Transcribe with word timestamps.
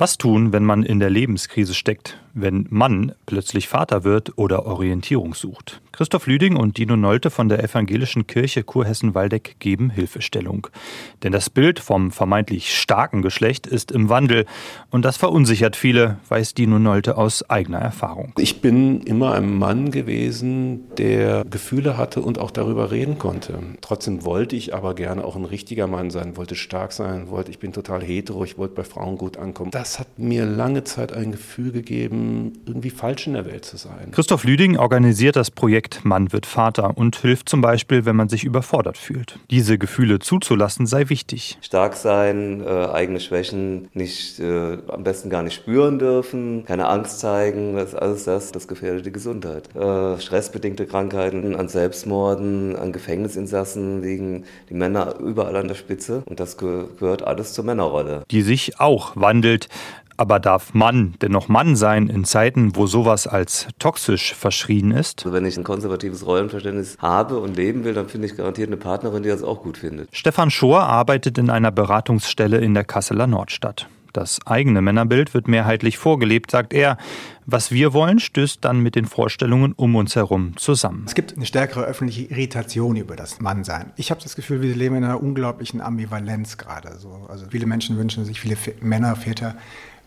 Was 0.00 0.16
tun, 0.16 0.54
wenn 0.54 0.64
man 0.64 0.82
in 0.82 0.98
der 0.98 1.10
Lebenskrise 1.10 1.74
steckt, 1.74 2.18
wenn 2.34 2.66
Mann 2.70 3.12
plötzlich 3.26 3.68
Vater 3.68 4.04
wird 4.04 4.38
oder 4.38 4.66
Orientierung 4.66 5.34
sucht? 5.34 5.80
Christoph 5.92 6.26
Lüding 6.26 6.56
und 6.56 6.78
Dino 6.78 6.96
Nolte 6.96 7.30
von 7.30 7.48
der 7.48 7.62
Evangelischen 7.62 8.26
Kirche 8.26 8.62
Kurhessen-Waldeck 8.62 9.56
geben 9.58 9.90
Hilfestellung. 9.90 10.68
Denn 11.22 11.32
das 11.32 11.50
Bild 11.50 11.78
vom 11.78 12.10
vermeintlich 12.10 12.74
starken 12.74 13.22
Geschlecht 13.22 13.66
ist 13.66 13.90
im 13.92 14.08
Wandel 14.08 14.46
und 14.90 15.04
das 15.04 15.16
verunsichert 15.16 15.76
viele, 15.76 16.18
weiß 16.28 16.54
Dino 16.54 16.78
Nolte 16.78 17.16
aus 17.16 17.48
eigener 17.50 17.80
Erfahrung. 17.80 18.32
Ich 18.38 18.60
bin 18.62 19.02
immer 19.02 19.34
ein 19.34 19.58
Mann 19.58 19.90
gewesen, 19.90 20.84
der 20.96 21.44
Gefühle 21.44 21.96
hatte 21.98 22.22
und 22.22 22.38
auch 22.38 22.50
darüber 22.50 22.90
reden 22.90 23.18
konnte. 23.18 23.58
Trotzdem 23.80 24.24
wollte 24.24 24.56
ich 24.56 24.74
aber 24.74 24.94
gerne 24.94 25.24
auch 25.24 25.36
ein 25.36 25.44
richtiger 25.44 25.86
Mann 25.86 26.10
sein, 26.10 26.36
wollte 26.36 26.54
stark 26.54 26.92
sein, 26.92 27.28
wollte, 27.28 27.50
ich 27.50 27.58
bin 27.58 27.72
total 27.72 28.02
hetero, 28.02 28.44
ich 28.44 28.56
wollte 28.56 28.74
bei 28.74 28.84
Frauen 28.84 29.18
gut 29.18 29.36
ankommen. 29.36 29.70
Das 29.70 29.98
hat 29.98 30.18
mir 30.18 30.46
lange 30.46 30.84
Zeit 30.84 31.12
ein 31.12 31.32
Gefühl 31.32 31.72
gegeben, 31.72 32.19
irgendwie 32.66 32.90
falsch 32.90 33.26
in 33.26 33.34
der 33.34 33.46
Welt 33.46 33.64
zu 33.64 33.76
sein. 33.76 34.10
Christoph 34.12 34.44
Lüding 34.44 34.76
organisiert 34.76 35.36
das 35.36 35.50
Projekt 35.50 36.04
Mann 36.04 36.32
wird 36.32 36.46
Vater 36.46 36.96
und 36.96 37.16
hilft 37.16 37.48
zum 37.48 37.60
Beispiel, 37.60 38.04
wenn 38.04 38.16
man 38.16 38.28
sich 38.28 38.44
überfordert 38.44 38.98
fühlt. 38.98 39.38
Diese 39.50 39.78
Gefühle 39.78 40.18
zuzulassen 40.18 40.86
sei 40.86 41.08
wichtig. 41.08 41.58
Stark 41.60 41.96
sein, 41.96 42.62
äh, 42.64 42.86
eigene 42.86 43.20
Schwächen 43.20 43.88
nicht, 43.94 44.38
äh, 44.40 44.78
am 44.88 45.02
besten 45.02 45.30
gar 45.30 45.42
nicht 45.42 45.54
spüren 45.54 45.98
dürfen, 45.98 46.64
keine 46.64 46.88
Angst 46.88 47.20
zeigen, 47.20 47.76
das 47.76 47.94
alles 47.94 48.24
das, 48.24 48.52
das 48.52 48.68
gefährdet 48.68 49.06
die 49.06 49.12
Gesundheit. 49.12 49.74
Äh, 49.74 50.18
stressbedingte 50.20 50.86
Krankheiten, 50.86 51.56
an 51.56 51.68
Selbstmorden, 51.68 52.76
an 52.76 52.92
Gefängnisinsassen 52.92 54.02
liegen 54.02 54.44
die 54.68 54.74
Männer 54.74 55.18
überall 55.18 55.56
an 55.56 55.68
der 55.68 55.74
Spitze 55.74 56.22
und 56.26 56.40
das 56.40 56.56
gehört 56.56 57.22
alles 57.22 57.52
zur 57.52 57.64
Männerrolle. 57.64 58.22
Die 58.30 58.42
sich 58.42 58.80
auch 58.80 59.16
wandelt. 59.16 59.68
Aber 60.20 60.38
darf 60.38 60.74
Mann 60.74 61.14
denn 61.22 61.32
noch 61.32 61.48
Mann 61.48 61.76
sein 61.76 62.08
in 62.08 62.26
Zeiten, 62.26 62.76
wo 62.76 62.86
sowas 62.86 63.26
als 63.26 63.68
toxisch 63.78 64.34
verschrien 64.34 64.90
ist? 64.90 65.24
Also 65.24 65.34
wenn 65.34 65.46
ich 65.46 65.56
ein 65.56 65.64
konservatives 65.64 66.26
Rollenverständnis 66.26 66.98
habe 67.00 67.38
und 67.38 67.56
leben 67.56 67.84
will, 67.84 67.94
dann 67.94 68.06
finde 68.10 68.26
ich 68.26 68.36
garantiert 68.36 68.68
eine 68.68 68.76
Partnerin, 68.76 69.22
die 69.22 69.30
das 69.30 69.42
auch 69.42 69.62
gut 69.62 69.78
findet. 69.78 70.14
Stefan 70.14 70.50
Schor 70.50 70.82
arbeitet 70.82 71.38
in 71.38 71.48
einer 71.48 71.70
Beratungsstelle 71.70 72.58
in 72.58 72.74
der 72.74 72.84
Kasseler 72.84 73.26
Nordstadt. 73.26 73.88
Das 74.12 74.44
eigene 74.44 74.82
Männerbild 74.82 75.32
wird 75.32 75.48
mehrheitlich 75.48 75.96
vorgelebt, 75.96 76.50
sagt 76.50 76.74
er. 76.74 76.98
Was 77.46 77.70
wir 77.70 77.94
wollen, 77.94 78.18
stößt 78.18 78.64
dann 78.64 78.80
mit 78.80 78.96
den 78.96 79.06
Vorstellungen 79.06 79.72
um 79.72 79.96
uns 79.96 80.16
herum 80.16 80.56
zusammen. 80.56 81.04
Es 81.06 81.14
gibt 81.14 81.34
eine 81.36 81.46
stärkere 81.46 81.84
öffentliche 81.84 82.24
Irritation 82.24 82.96
über 82.96 83.16
das 83.16 83.40
Mannsein. 83.40 83.92
Ich 83.96 84.10
habe 84.10 84.20
das 84.22 84.36
Gefühl, 84.36 84.60
wir 84.60 84.76
leben 84.76 84.96
in 84.96 85.04
einer 85.04 85.22
unglaublichen 85.22 85.80
Ambivalenz 85.80 86.58
gerade. 86.58 86.90
Also 87.28 87.46
viele 87.48 87.66
Menschen 87.66 87.96
wünschen 87.96 88.24
sich, 88.24 88.38
viele 88.38 88.56
Männer, 88.80 89.16
Väter, 89.16 89.56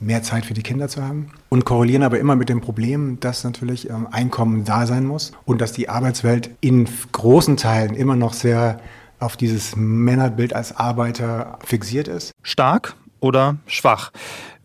mehr 0.00 0.22
Zeit 0.22 0.46
für 0.46 0.54
die 0.54 0.62
Kinder 0.62 0.88
zu 0.88 1.02
haben 1.02 1.28
und 1.50 1.64
korrelieren 1.64 2.02
aber 2.02 2.18
immer 2.18 2.34
mit 2.34 2.48
dem 2.48 2.60
Problem, 2.60 3.20
dass 3.20 3.44
natürlich 3.44 3.88
ähm, 3.88 4.08
Einkommen 4.10 4.64
da 4.64 4.86
sein 4.86 5.06
muss 5.06 5.32
und 5.44 5.60
dass 5.60 5.72
die 5.72 5.88
Arbeitswelt 5.88 6.50
in 6.60 6.88
großen 7.12 7.56
Teilen 7.56 7.94
immer 7.94 8.16
noch 8.16 8.32
sehr 8.32 8.80
auf 9.18 9.36
dieses 9.36 9.76
Männerbild 9.76 10.54
als 10.54 10.76
Arbeiter 10.76 11.58
fixiert 11.62 12.08
ist. 12.08 12.32
Stark 12.42 12.94
oder 13.20 13.56
schwach. 13.66 14.12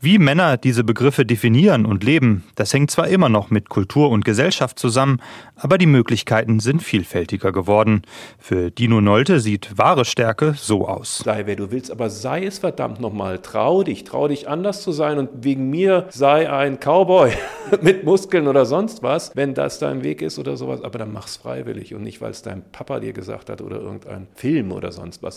Wie 0.06 0.20
Männer 0.20 0.56
diese 0.58 0.84
Begriffe 0.84 1.26
definieren 1.26 1.84
und 1.84 2.04
leben, 2.04 2.44
das 2.54 2.72
hängt 2.72 2.92
zwar 2.92 3.08
immer 3.08 3.28
noch 3.28 3.50
mit 3.50 3.70
Kultur 3.70 4.12
und 4.12 4.24
Gesellschaft 4.24 4.78
zusammen, 4.78 5.20
aber 5.56 5.80
die 5.80 5.88
Möglichkeiten 5.88 6.60
sind 6.60 6.84
vielfältiger 6.84 7.52
geworden. 7.52 8.04
Für 8.38 8.70
Dino 8.70 9.02
Nolte 9.02 9.40
sieht 9.40 9.80
wahre 9.80 10.06
Stärke 10.06 10.54
so 10.56 10.88
aus. 10.88 11.24
Sei 11.26 11.48
wer 11.48 11.56
du 11.56 11.72
willst, 11.72 11.90
aber 11.90 12.12
sei 12.12 12.46
es 12.46 12.60
verdammt 12.60 13.00
nochmal. 13.00 13.40
Trau 13.40 13.82
dich, 13.82 14.04
trau 14.04 14.28
dich 14.28 14.48
anders 14.48 14.84
zu 14.84 14.92
sein 14.92 15.18
und 15.18 15.44
wegen 15.44 15.72
mir 15.72 16.06
sei 16.10 16.52
ein 16.52 16.78
Cowboy 16.80 17.32
mit 17.82 18.04
Muskeln 18.04 18.48
oder 18.48 18.68
sonst 18.68 19.02
was, 19.02 19.32
wenn 19.34 19.56
das 19.56 19.80
dein 19.80 20.04
Weg 20.04 20.22
ist 20.22 20.38
oder 20.38 20.56
sowas. 20.56 20.84
Aber 20.84 21.00
dann 21.00 21.14
mach's 21.14 21.38
freiwillig 21.38 21.96
und 21.96 22.04
nicht, 22.04 22.22
weil 22.22 22.30
es 22.30 22.44
dein 22.44 22.62
Papa 22.72 23.00
dir 23.00 23.14
gesagt 23.14 23.50
hat 23.50 23.60
oder 23.60 23.78
irgendein 23.78 24.28
Film 24.36 24.72
oder 24.72 24.92
sonst 24.92 25.24
was. 25.24 25.34